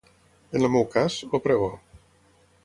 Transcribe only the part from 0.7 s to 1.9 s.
meu cas, el pregó.